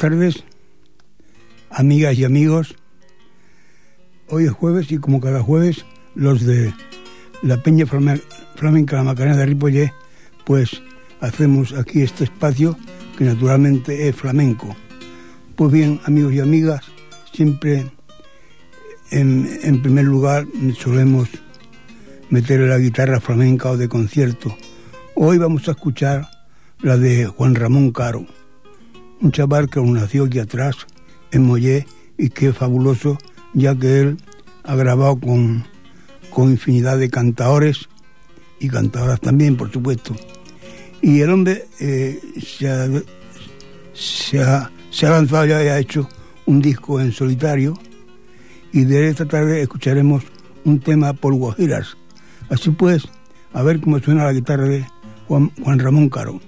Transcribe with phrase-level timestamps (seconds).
[0.00, 0.44] Tardes,
[1.68, 2.74] amigas y amigos.
[4.30, 6.72] Hoy es jueves y como cada jueves, los de
[7.42, 9.92] la Peña Flamenca La Macarena de Ripollet,
[10.46, 10.80] pues
[11.20, 12.78] hacemos aquí este espacio
[13.18, 14.74] que naturalmente es flamenco.
[15.54, 16.80] Pues bien, amigos y amigas,
[17.34, 17.84] siempre
[19.10, 20.46] en, primer lugar
[20.78, 21.28] solemos
[22.30, 24.56] meter la guitarra flamenca o de concierto.
[25.14, 26.26] Hoy vamos a escuchar
[26.78, 28.24] la de Juan Ramón Caro,
[29.20, 30.76] un chaval que nació aquí atrás,
[31.30, 33.18] en Mollé, y que es fabuloso,
[33.54, 34.16] ya que él
[34.64, 35.64] ha grabado con,
[36.30, 37.88] con infinidad de cantadores
[38.58, 40.14] y cantadoras también, por supuesto.
[41.02, 42.88] Y el hombre eh, se, ha,
[43.94, 46.08] se, ha, lanzado ya y ha hecho
[46.44, 47.78] un disco en solitario
[48.72, 50.24] y de esta tarde escucharemos
[50.64, 51.96] un tema por Guajiras.
[52.50, 53.08] Así pues,
[53.52, 54.86] a ver cómo suena la guitarra de
[55.26, 56.40] Juan Ramón Caro.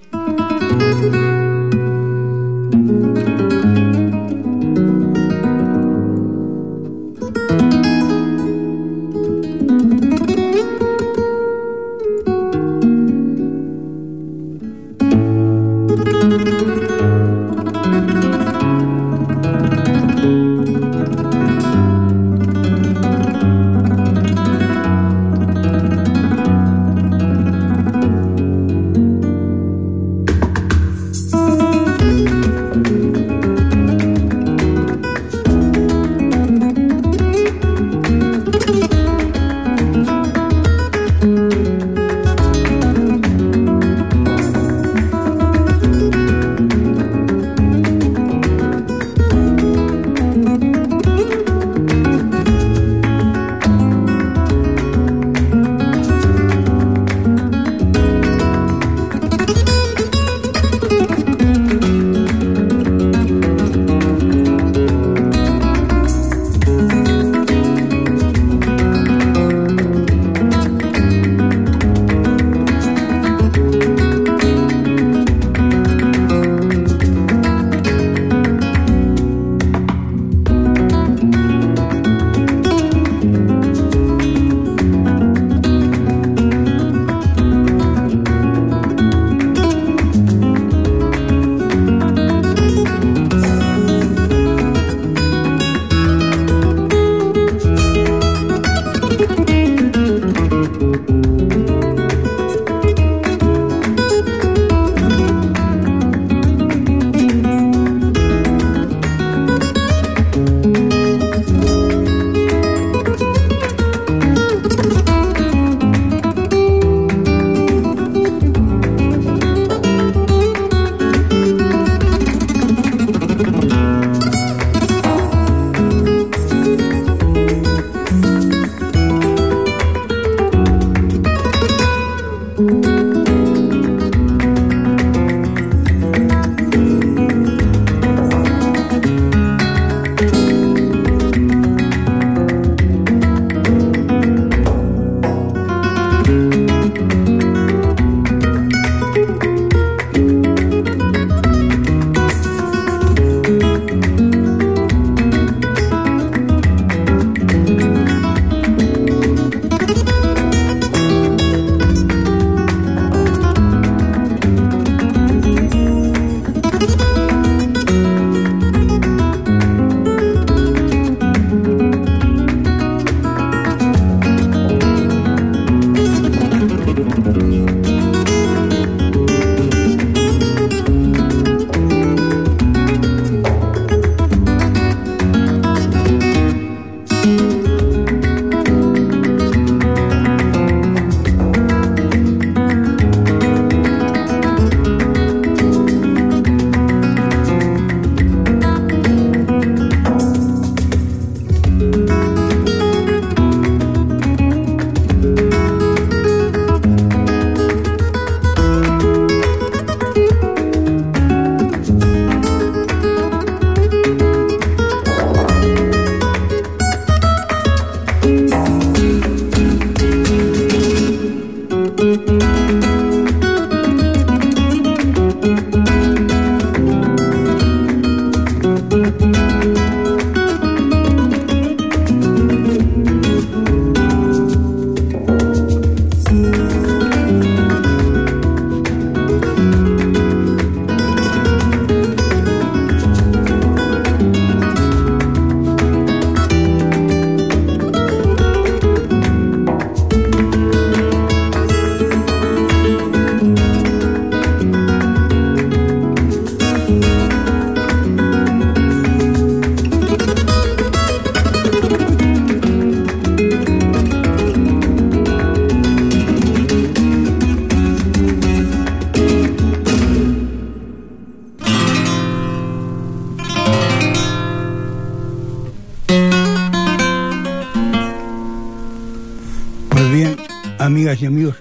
[281.26, 281.56] Amigos,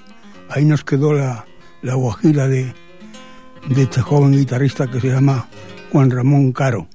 [0.49, 1.45] ahí nos quedó la,
[1.81, 2.73] la guajira de,
[3.69, 5.47] de este joven guitarrista que se llama
[5.91, 6.87] Juan Ramón Caro.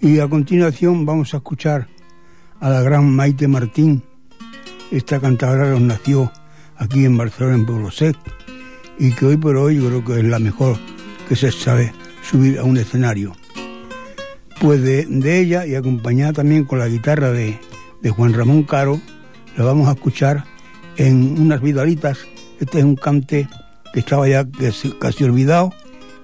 [0.00, 1.88] Y a continuación vamos a escuchar
[2.60, 4.02] a la gran Maite Martín.
[4.90, 6.30] Esta cantadora nos nació
[6.76, 8.16] aquí en Barcelona, en Pueblo Sec,
[8.98, 10.76] y que hoy por hoy yo creo que es la mejor
[11.28, 11.92] que se sabe
[12.22, 13.34] subir a un escenario.
[14.60, 17.58] Pues de, ella y acompañada también con la guitarra de,
[18.00, 19.00] de Juan Ramón Caro,
[19.56, 20.44] la vamos a escuchar
[20.96, 22.18] en unas vidalitas.
[22.60, 23.48] Este es un cante
[23.92, 24.46] que estaba ya
[24.98, 25.72] casi olvidado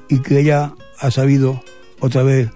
[0.09, 1.63] y que ella ha sabido
[2.01, 2.51] otra vez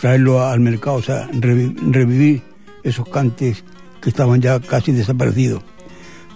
[0.00, 2.42] traerlo al mercado, o sea, revivir
[2.82, 3.64] esos cantes
[4.00, 5.62] que estaban ya casi desaparecidos.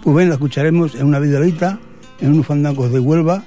[0.03, 1.79] Pues bien, la escucharemos en una vidalita,
[2.21, 3.43] en unos fandangos de Huelva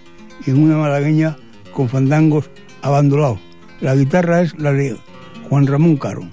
[0.47, 1.37] y en una malagueña
[1.73, 2.51] con fandangos
[2.83, 3.39] abandonados.
[3.81, 4.97] La guitarra es la de
[5.49, 6.29] Juan Ramón Caro.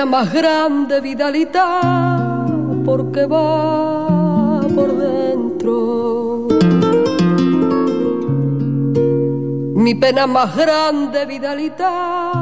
[0.00, 2.46] Pena más grande, Vidalita,
[2.86, 6.48] porque va por dentro.
[9.74, 12.32] Mi pena más grande, Vidalita,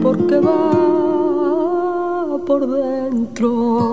[0.00, 3.90] porque va por dentro.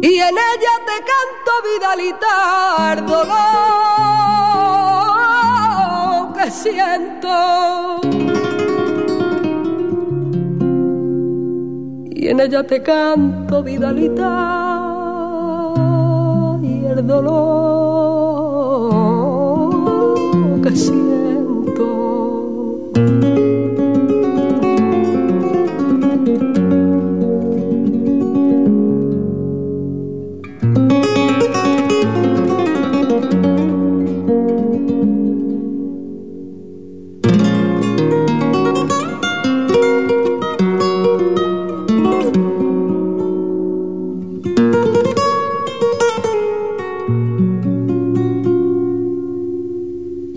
[0.00, 3.85] Y en ella te canto, Vidalita, el dolor
[6.56, 8.00] siento.
[12.10, 14.24] Y en ella te canto, Vidalita,
[16.62, 17.36] y el dolor
[20.62, 21.15] que siento.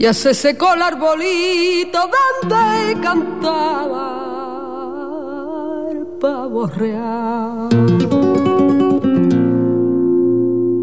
[0.10, 4.08] Ya se secó el arbolito donde cantaba
[5.92, 7.70] el pavo real.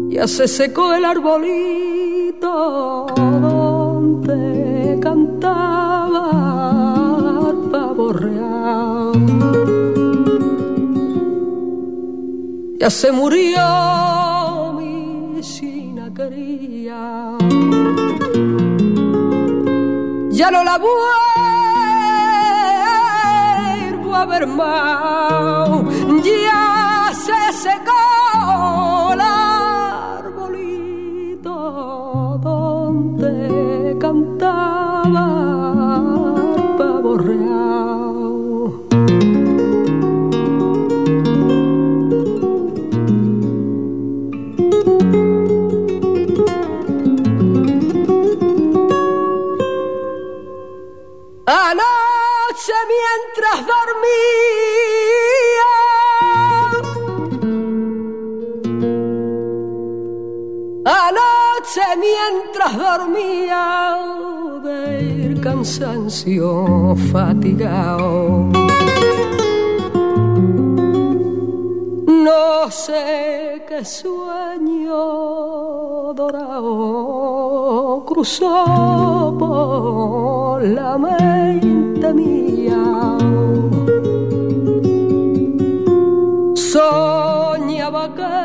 [0.09, 6.31] Ya se secó el arbolito donde cantaba
[7.49, 9.11] el pavo real.
[12.79, 14.06] Ya se murió
[20.47, 20.77] ya no la
[23.97, 25.76] vuelvo a ver más,
[52.95, 54.07] mientras dormía.
[60.85, 63.63] Anoche mientras dormía
[64.63, 68.49] del cansancio fatigado.
[72.07, 74.95] No sé qué sueño
[76.13, 82.36] dorado cruzó por la mente mía
[86.55, 88.35] soñaba que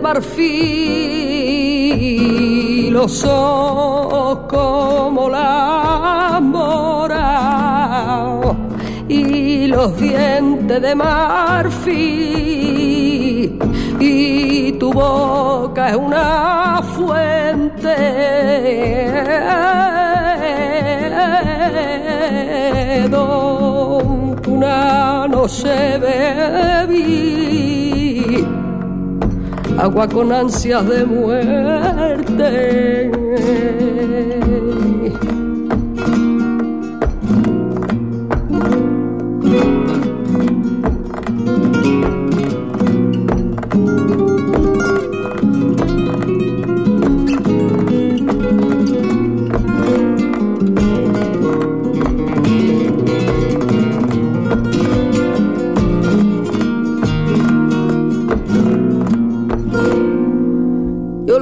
[0.00, 0.40] Marfil,
[2.92, 7.20] los ojos como la mora
[9.08, 12.30] y los dientes de marfil
[14.00, 17.96] y tu boca es una fuente.
[23.10, 26.79] Donde una no se bebí
[29.80, 31.40] agua con ansias de muerte.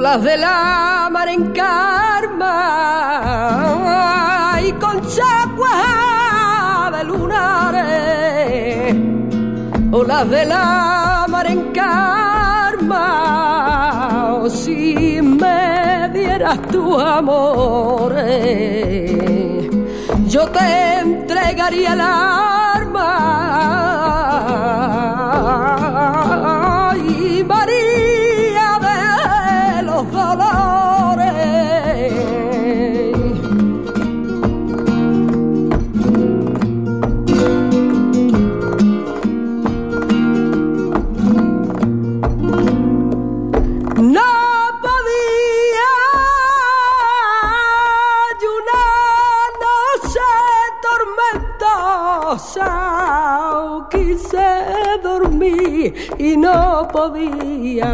[0.09, 2.55] Yo las de la mar en karma
[4.59, 8.95] y con chagua de lunares.
[9.91, 13.05] O las de la mar en karma,
[14.41, 18.15] o si me dieras tu amor,
[20.25, 22.01] yo te entregaría el
[53.89, 57.89] quise dormir y no podía.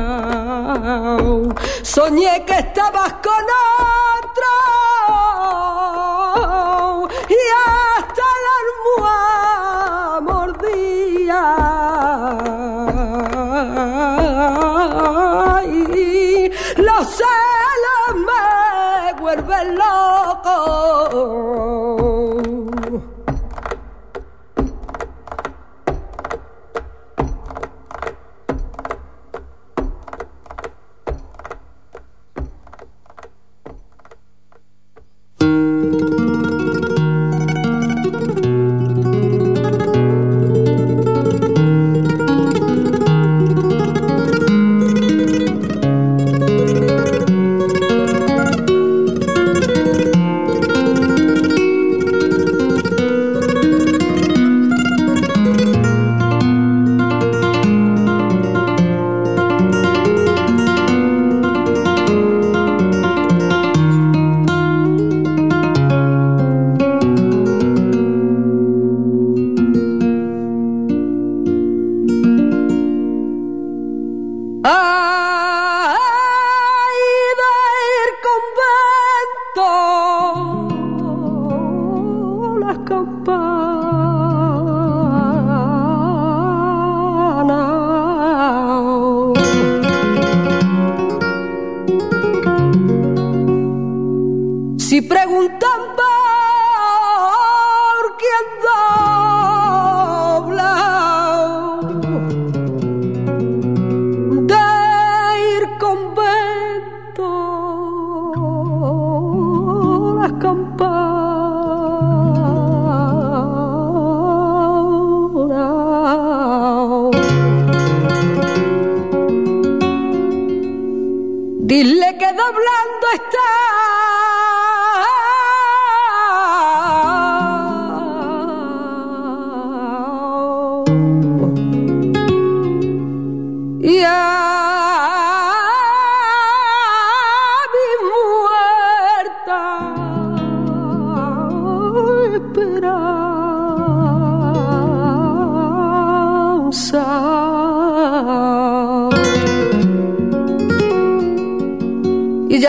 [1.81, 3.45] Soñé que estabas con
[4.27, 4.51] otro
[7.29, 11.43] y hasta la almohada mordía.
[16.77, 18.45] Los celos me
[19.21, 21.64] vuelven loco.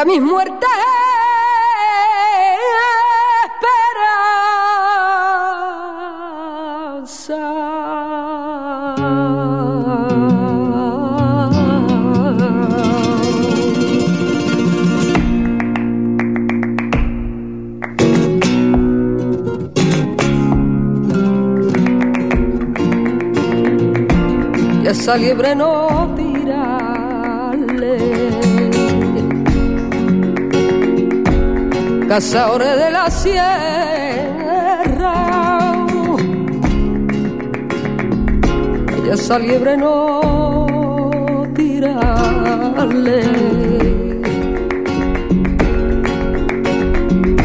[0.06, 0.70] Mis muertes
[24.82, 26.14] Y esa liebre no
[32.08, 33.46] cazadores de la sierra.
[39.04, 43.22] Y esa liebre no tirarle.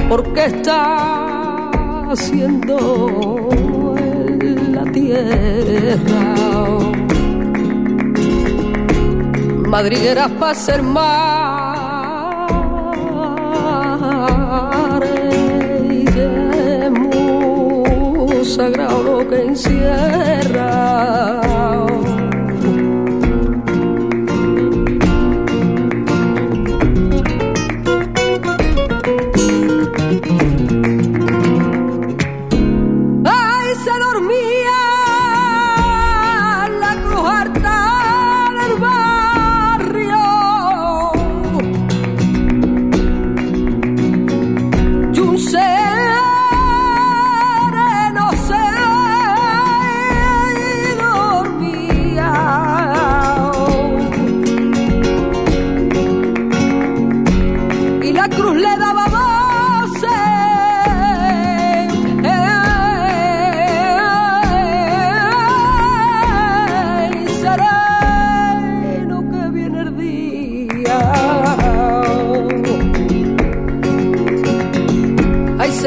[0.09, 1.69] Porque está
[2.11, 3.49] haciendo
[3.97, 6.35] en la tierra.
[9.67, 11.40] Madrigueras para ser más
[19.31, 20.91] que encierra.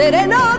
[0.04, 0.53] Y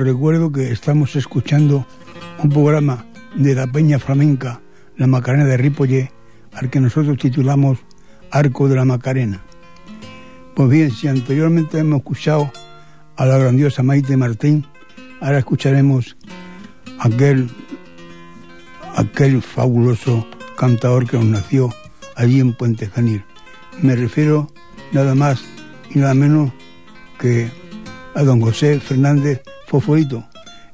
[0.00, 1.86] recuerdo que estamos escuchando
[2.42, 4.60] un programa de la Peña Flamenca,
[4.96, 6.10] la Macarena de Ripollé,
[6.52, 7.78] al que nosotros titulamos
[8.30, 9.42] Arco de la Macarena.
[10.54, 12.50] Pues bien, si anteriormente hemos escuchado
[13.16, 14.66] a la grandiosa Maite Martín,
[15.20, 16.16] ahora escucharemos
[16.98, 17.50] aquel,
[18.96, 21.70] aquel fabuloso cantador que nos nació
[22.16, 23.24] allí en Puente Janir.
[23.82, 24.52] Me refiero
[24.92, 25.44] nada más
[25.90, 26.52] y nada menos
[27.18, 27.50] que
[28.14, 30.24] a don José Fernández Foforito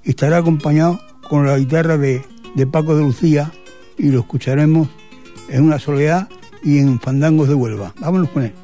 [0.02, 3.52] y estará acompañado con la guitarra de, de Paco de Lucía
[3.98, 4.88] y lo escucharemos
[5.50, 6.28] en una soledad
[6.64, 7.92] y en Fandangos de Huelva.
[8.00, 8.54] Vámonos con él.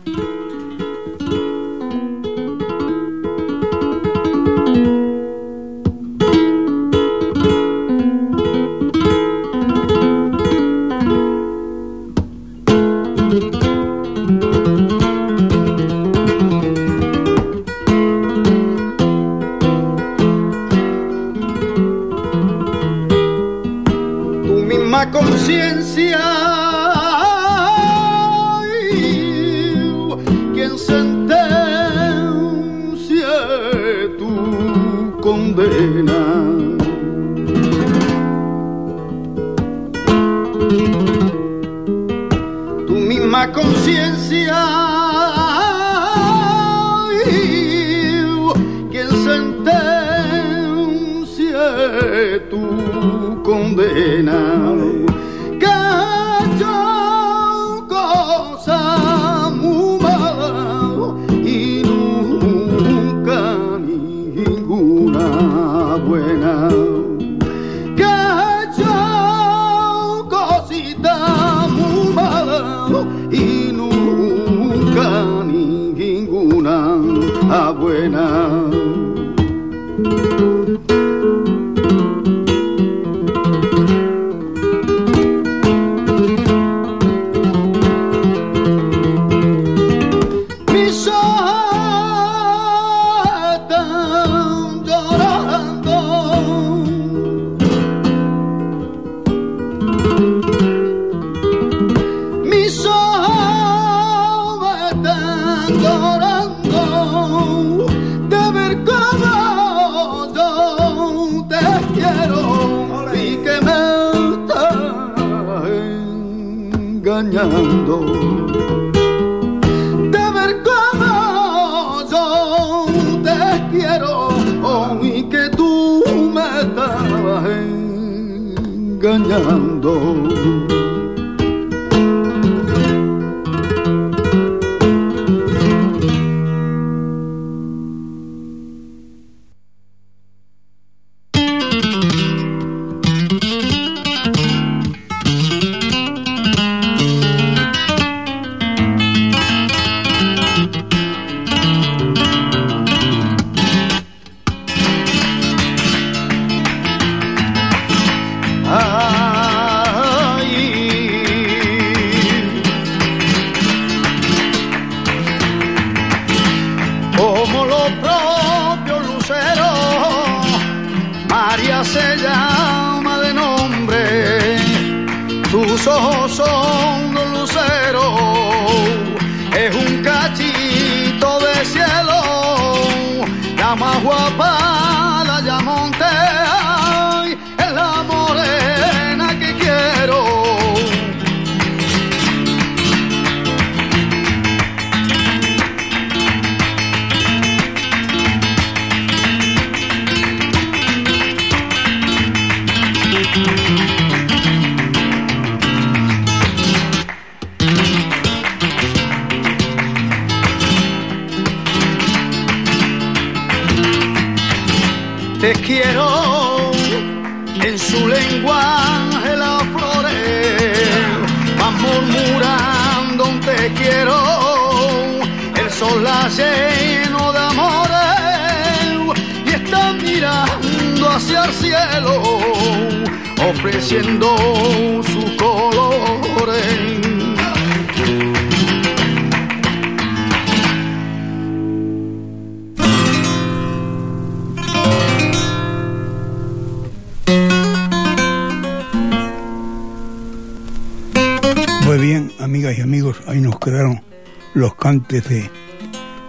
[255.20, 255.50] De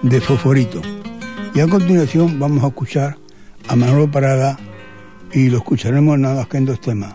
[0.02, 0.82] de Fosforito.
[1.56, 3.18] Y a continuación vamos a escuchar
[3.70, 4.58] a Manolo Parada
[5.32, 7.14] y lo escucharemos nada más que en dos temas,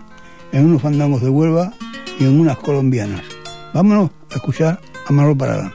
[0.52, 1.74] en unos fandangos de Huelva
[2.18, 3.20] y en unas colombianas.
[3.74, 5.74] Vámonos a escuchar a Manolo Parada.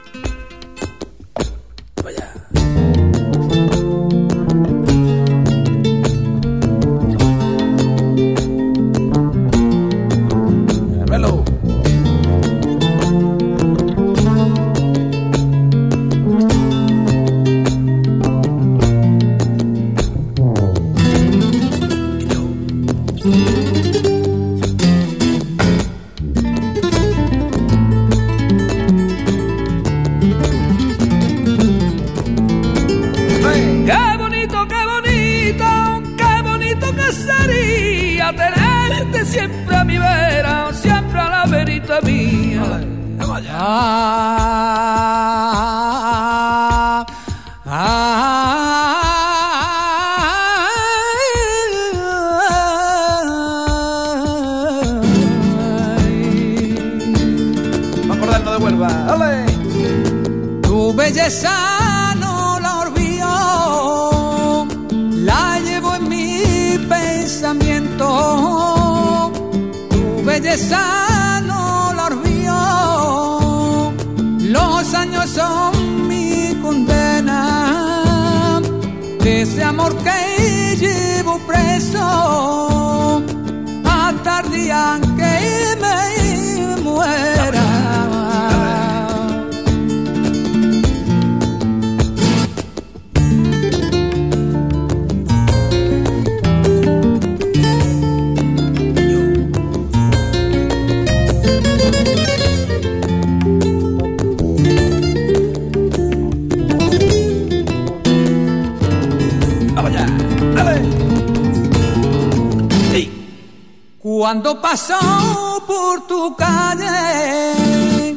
[114.24, 118.16] Cuando pasó por tu calle,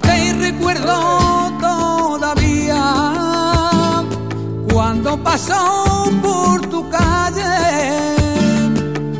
[0.00, 2.84] te recuerdo todavía.
[4.72, 8.14] Cuando pasó por tu calle,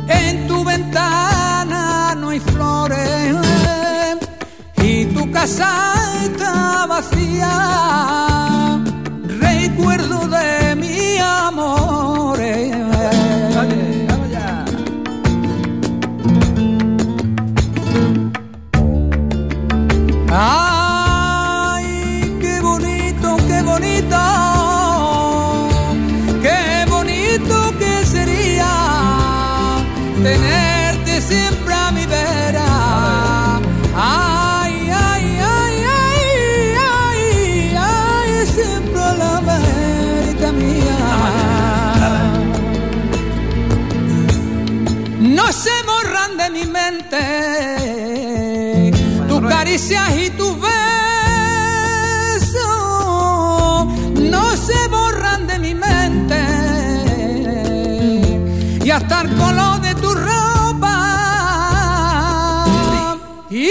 [0.07, 3.35] en tu ventana no hay flores
[4.77, 7.88] y tu casa está vacía.
[49.49, 50.69] caricias y tus besos
[54.31, 56.35] no se borran de mi mente.
[58.85, 60.95] Y hasta el color de tu ropa.
[63.49, 63.69] Y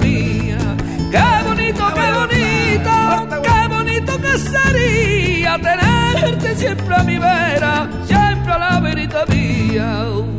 [0.00, 0.58] mía,
[1.10, 8.58] qué bonito, qué bonita, qué bonito que sería tenerte siempre a mi vera, siempre a
[8.58, 10.37] la verita mía.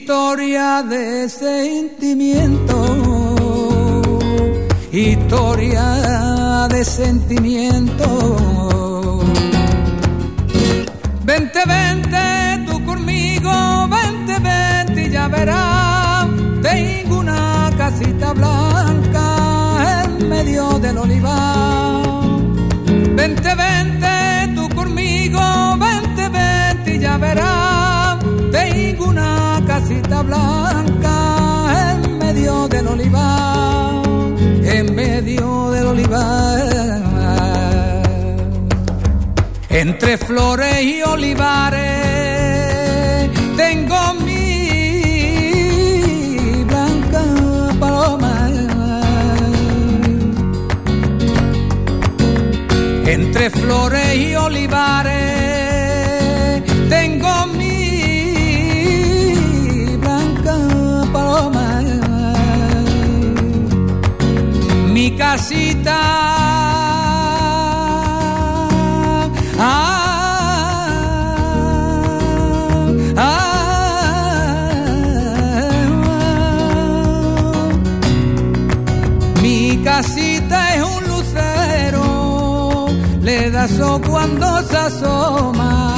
[0.00, 2.76] Historia de sentimiento,
[4.92, 8.06] historia de sentimiento.
[11.24, 13.50] Vente, vente tú conmigo,
[13.88, 16.28] vente, vente y ya verás.
[16.62, 22.06] Tengo una casita blanca en medio del olivar.
[23.16, 25.40] Vente, vente tú conmigo,
[25.76, 28.16] vente, vente y ya verás.
[28.50, 29.47] Tengo una
[29.78, 31.16] casita blanca
[31.92, 34.02] en medio del olivar,
[34.76, 36.58] en medio del olivar.
[39.68, 42.10] Entre flores y olivares
[43.56, 44.64] tengo mi
[46.64, 47.22] blanca
[47.78, 48.50] paloma.
[53.06, 55.17] Entre flores y olivares
[83.68, 85.94] le da so cuando se asoma,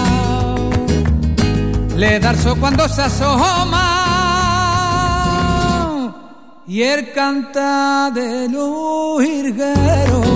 [1.97, 3.87] le da so cuando se asoma,
[6.67, 10.27] y él canta de los jilgueros,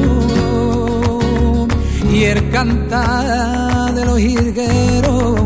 [2.12, 5.43] y él canta de los jilgueros.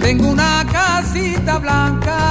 [0.00, 2.21] Tengo una casita blanca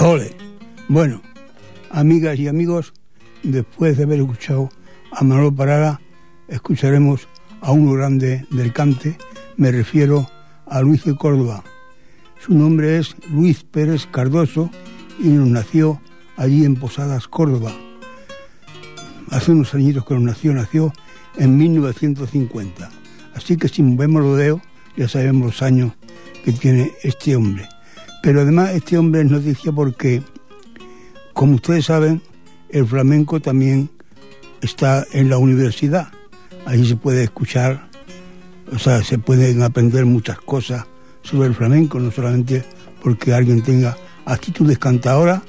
[0.00, 0.36] Ole.
[0.88, 1.22] Bueno,
[1.90, 2.92] amigas y amigos,
[3.42, 4.70] después de haber escuchado
[5.10, 6.00] a Manolo Parada,
[6.46, 7.26] escucharemos
[7.60, 9.18] a uno grande del cante,
[9.56, 10.30] me refiero
[10.66, 11.64] a Luis de Córdoba.
[12.38, 14.70] Su nombre es Luis Pérez Cardoso
[15.18, 16.00] y nos nació
[16.36, 17.72] allí en Posadas, Córdoba.
[19.30, 20.92] Hace unos añitos que nos nació, nació
[21.36, 22.88] en 1950.
[23.34, 24.60] Así que si movemos los dedos,
[24.96, 25.92] ya sabemos los años
[26.44, 27.68] que tiene este hombre.
[28.22, 30.22] Pero además este hombre es noticia porque,
[31.32, 32.20] como ustedes saben,
[32.70, 33.90] el flamenco también
[34.60, 36.08] está en la universidad.
[36.66, 37.88] Ahí se puede escuchar,
[38.72, 40.84] o sea, se pueden aprender muchas cosas
[41.22, 42.64] sobre el flamenco, no solamente
[43.02, 45.42] porque alguien tenga actitudes cantadoras,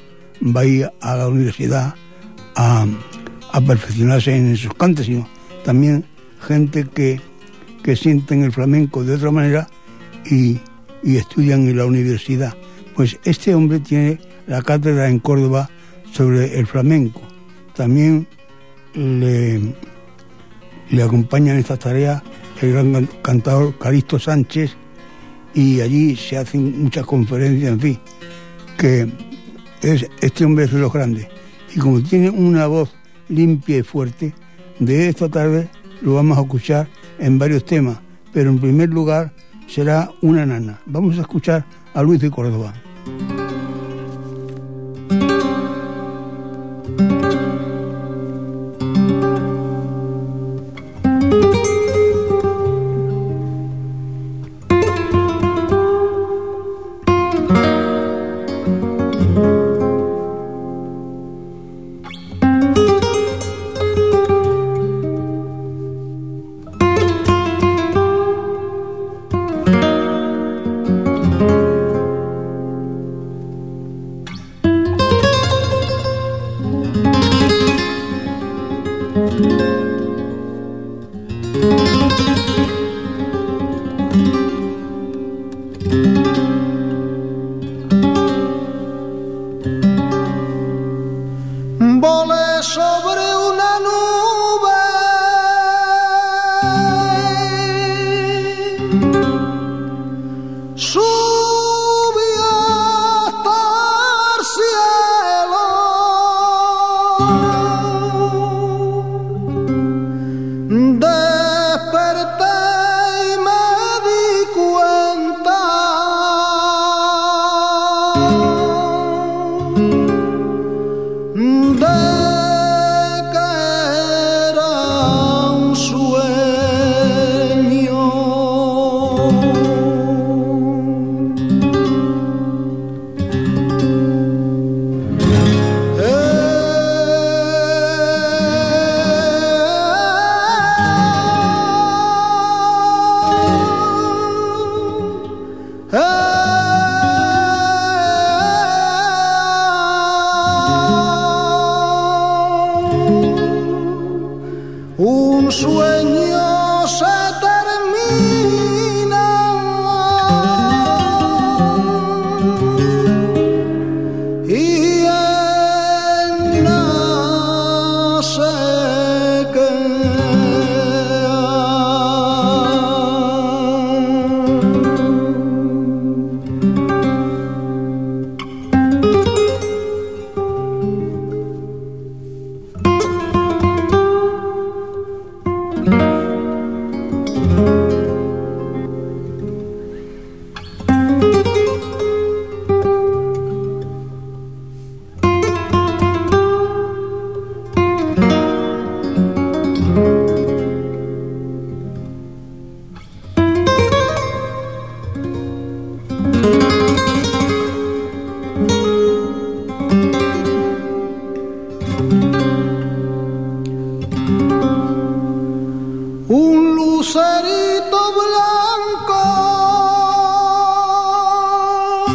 [0.43, 1.95] va a ir a la universidad
[2.55, 2.85] a,
[3.65, 5.27] perfeccionarse en esos cantes, sino
[5.65, 6.05] también
[6.47, 7.19] gente que,
[7.83, 9.67] que sienten el flamenco de otra manera
[10.29, 10.59] y,
[11.03, 12.55] y estudian en la universidad.
[12.95, 15.69] Pues este hombre tiene la cátedra en Córdoba
[16.11, 17.21] sobre el flamenco.
[17.75, 18.27] También
[18.93, 19.61] le,
[20.89, 22.21] le acompaña en estas tareas
[22.61, 24.75] el gran can- cantador Calixto Sánchez
[25.53, 27.99] y allí se hacen muchas conferencias, en fin,
[28.77, 29.07] que
[29.81, 31.27] es, este hombre es de los grandes.
[31.73, 32.93] Y como tiene una voz
[33.29, 34.33] limpia y fuerte,
[34.79, 35.69] de esta tarde
[36.01, 36.87] lo vamos a escuchar
[37.19, 37.99] en varios temas,
[38.33, 39.33] pero en primer lugar
[39.69, 40.79] será una nana.
[40.85, 41.63] Vamos a escuchar
[41.93, 42.73] a Luis de Córdoba.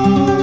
[0.04, 0.33] you.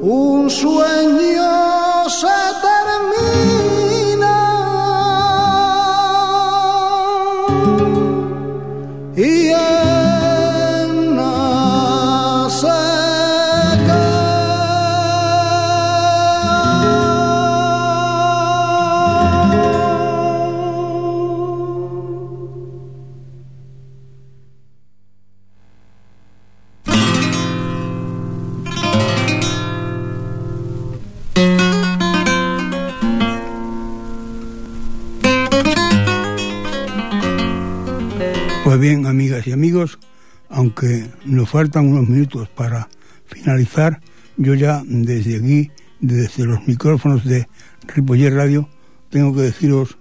[0.00, 1.37] 不说你
[41.46, 42.88] faltan unos minutos para
[43.26, 44.00] finalizar,
[44.36, 45.70] yo ya desde aquí,
[46.00, 47.48] desde los micrófonos de
[47.86, 48.68] Ripoller Radio,
[49.10, 49.98] tengo que deciros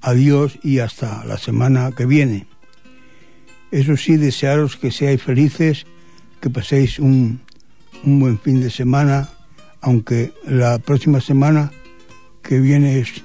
[0.00, 2.46] adiós y hasta la semana que viene.
[3.70, 5.86] Eso sí, desearos que seáis felices,
[6.40, 7.40] que paséis un,
[8.04, 9.30] un buen fin de semana,
[9.80, 11.70] aunque la próxima semana
[12.42, 13.22] que viene es,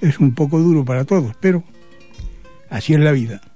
[0.00, 1.62] es un poco duro para todos, pero
[2.70, 3.51] así es la vida.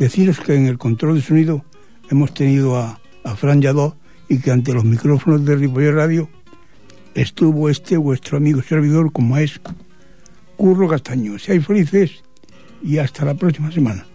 [0.00, 1.62] Deciros que en el control de sonido
[2.08, 3.98] hemos tenido a, a Fran Yadó
[4.30, 6.30] y que ante los micrófonos de Ripoller Radio
[7.14, 9.60] estuvo este vuestro amigo servidor como es
[10.56, 11.38] Curro Castaño.
[11.38, 12.22] Seáis felices
[12.82, 14.06] y hasta la próxima semana.